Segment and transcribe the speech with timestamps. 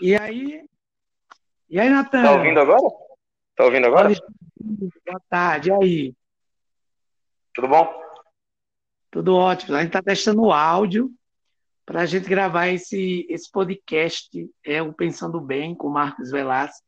[0.00, 0.64] E aí?
[1.68, 2.22] E aí, Natan?
[2.22, 2.82] Tá ouvindo agora?
[3.56, 4.08] Tá ouvindo agora?
[4.60, 6.14] Boa tarde, e aí?
[7.54, 8.02] Tudo bom?
[9.10, 9.76] Tudo ótimo.
[9.76, 11.10] A gente está testando o áudio
[11.86, 16.84] para a gente gravar esse, esse podcast, é o Pensando Bem, com o Marcos Velasco.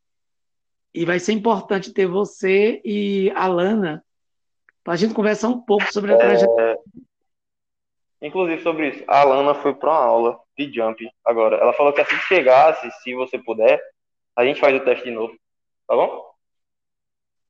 [0.93, 4.05] E vai ser importante ter você e a Lana
[4.83, 6.73] para a gente conversar um pouco sobre a trajetória.
[6.73, 6.79] É...
[8.21, 11.57] Inclusive sobre isso, a Lana foi para uma aula de jump agora.
[11.57, 13.81] Ela falou que assim que chegasse, se você puder,
[14.35, 15.37] a gente faz o teste de novo.
[15.87, 16.25] Tá bom?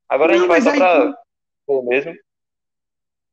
[0.08, 1.14] Agora Não, a gente vai só
[1.66, 2.14] para mesmo.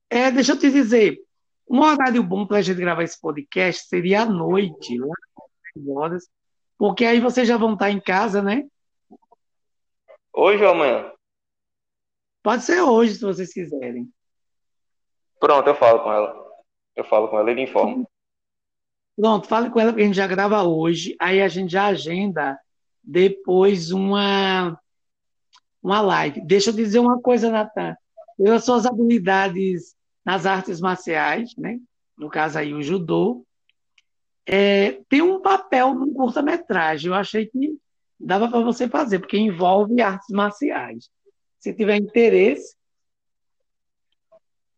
[0.10, 1.20] É, deixa eu te dizer,
[1.68, 5.16] um horário bom para a gente gravar esse podcast seria à noite, lá
[5.88, 6.30] horas,
[6.78, 8.64] porque aí vocês já vão estar em casa, né?
[10.32, 11.12] Hoje ou amanhã?
[12.44, 14.08] Pode ser hoje, se vocês quiserem.
[15.40, 16.43] Pronto, eu falo com ela.
[16.96, 18.08] Eu falo com ela e lhe informo.
[19.16, 22.60] Pronto, fale com ela porque a gente já grava hoje, aí a gente já agenda
[23.04, 24.80] depois uma
[25.82, 26.42] uma live.
[26.42, 27.96] Deixa eu dizer uma coisa, Natan.
[28.38, 31.78] Pelas suas habilidades nas artes marciais, né?
[32.18, 33.46] no caso aí o judô,
[34.46, 37.10] é, tem um papel num curta-metragem.
[37.10, 37.78] Eu achei que
[38.20, 41.10] dava para você fazer, porque envolve artes marciais.
[41.60, 42.76] Se tiver interesse.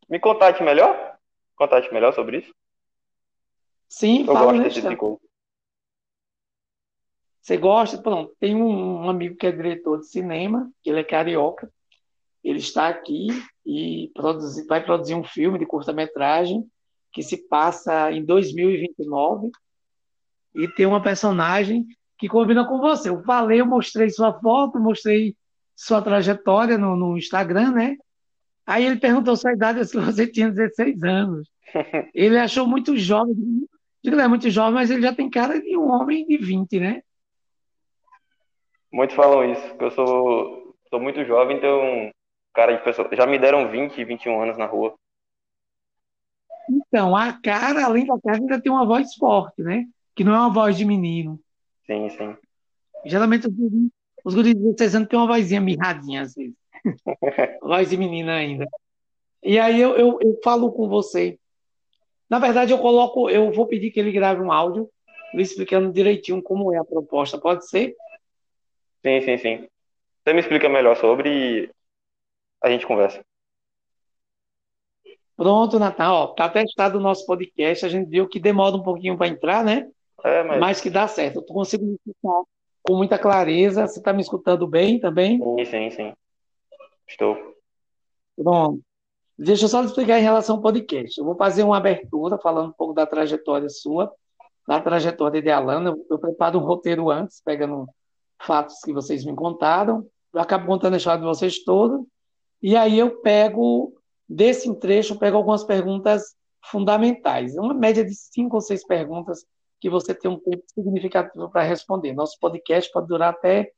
[0.09, 1.14] Me contate melhor?
[1.55, 2.53] Contate melhor sobre isso?
[3.87, 5.21] Sim, Eu gosto desse tipo
[7.41, 8.01] Você gosta?
[8.01, 11.71] Pronto, tem um, amigo que é diretor de cinema, que ele é carioca.
[12.43, 13.27] Ele está aqui
[13.65, 16.65] e produzir, vai produzir um filme de curta-metragem
[17.11, 19.49] que se passa em 2029
[20.53, 21.85] e tem uma personagem
[22.17, 23.09] que combina com você.
[23.09, 25.35] Eu falei, eu mostrei sua foto, mostrei
[25.75, 27.97] sua trajetória no, no Instagram, né?
[28.65, 31.47] Aí ele perguntou sua idade, se você tinha 16 anos.
[32.13, 33.35] Ele achou muito jovem,
[34.01, 37.01] ele é muito jovem, mas ele já tem cara de um homem de 20, né?
[38.91, 42.11] Muitos falam isso, porque eu sou, sou muito jovem, então
[42.53, 43.09] cara de pessoa.
[43.11, 44.95] Já me deram 20, 21 anos na rua.
[46.69, 49.85] Então, a cara, além da cara, ainda tem uma voz forte, né?
[50.15, 51.39] Que não é uma voz de menino.
[51.85, 52.37] Sim, sim.
[53.05, 53.47] Geralmente
[54.23, 56.55] os guris de 16 anos têm uma vozinha mirradinha, às vezes.
[57.61, 58.65] voz de menina ainda.
[59.43, 61.37] E aí eu, eu, eu falo com você.
[62.29, 64.89] Na verdade, eu coloco, eu vou pedir que ele grave um áudio
[65.33, 67.37] lhe explicando direitinho como é a proposta.
[67.37, 67.95] Pode ser?
[69.05, 69.67] Sim, sim, sim.
[70.23, 71.69] Você me explica melhor sobre
[72.63, 73.23] a gente conversa.
[75.37, 79.17] Pronto, Natan, ó, tá testado o nosso podcast, a gente viu que demora um pouquinho
[79.17, 79.85] para entrar, né?
[80.23, 80.59] É, mas...
[80.59, 81.39] mas que dá certo.
[81.39, 82.41] Eu consigo me escutar
[82.81, 83.85] com muita clareza.
[83.85, 85.39] Você está me escutando bem também?
[85.39, 86.13] Sim, sim, sim.
[87.07, 87.37] Estou.
[88.35, 88.81] Pronto.
[89.37, 91.17] Deixa eu só explicar em relação ao podcast.
[91.19, 94.13] Eu vou fazer uma abertura falando um pouco da trajetória sua,
[94.67, 95.95] da trajetória de Alana.
[96.09, 97.87] Eu preparo um roteiro antes, pegando
[98.41, 100.07] fatos que vocês me contaram.
[100.33, 102.01] Eu acabo contando a história de vocês toda.
[102.61, 103.93] E aí eu pego,
[104.27, 107.55] desse trecho, eu pego algumas perguntas fundamentais.
[107.57, 109.45] Uma média de cinco ou seis perguntas
[109.79, 112.13] que você tem um tempo significativo para responder.
[112.13, 113.71] Nosso podcast pode durar até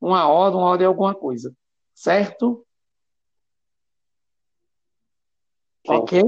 [0.00, 1.54] uma hora, uma hora e alguma coisa.
[1.94, 2.64] Certo?
[5.88, 6.22] Ok?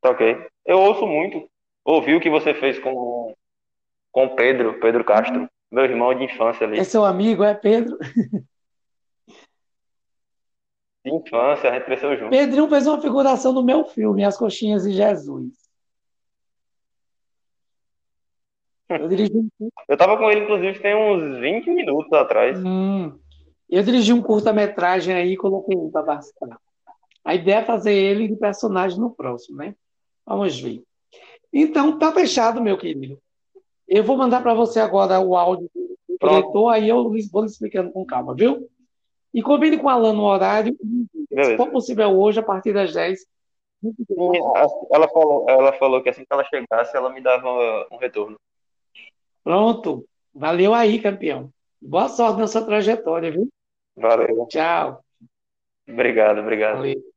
[0.00, 0.46] Tá ok.
[0.64, 1.48] Eu ouço muito.
[1.84, 3.34] Ouvi o que você fez com
[4.14, 6.78] com Pedro, Pedro Castro, meu irmão de infância ali.
[6.78, 7.98] É seu amigo, é Pedro?
[11.04, 12.30] de infância, a gente cresceu junto.
[12.30, 15.52] Pedrinho fez uma figuração no meu filme, As Coxinhas de Jesus.
[18.88, 19.48] Eu dirigi um...
[19.88, 22.56] Eu tava com ele, inclusive, tem uns 20 minutos atrás.
[22.64, 23.18] Hum.
[23.68, 26.56] Eu dirigi um curta-metragem aí e coloquei ele para participar.
[27.24, 29.74] A ideia é fazer ele de personagem no próximo, né?
[30.26, 30.82] Vamos ver.
[31.52, 33.18] Então, tá fechado, meu querido.
[33.88, 38.04] Eu vou mandar para você agora o áudio do diretor, aí eu vou explicando com
[38.04, 38.68] calma, viu?
[39.32, 40.76] E combine com a Alan no horário.
[41.30, 41.50] Beleza.
[41.50, 43.26] Se for possível hoje, a partir das 10.
[44.90, 47.48] Ela falou, ela falou que assim que ela chegasse, ela me dava
[47.90, 48.38] um retorno.
[49.42, 50.06] Pronto.
[50.34, 51.50] Valeu aí, campeão.
[51.80, 53.48] Boa sorte na sua trajetória, viu?
[53.96, 54.46] Valeu.
[54.46, 55.04] Tchau.
[55.86, 56.76] Obrigado, obrigado.
[56.76, 57.13] Valeu.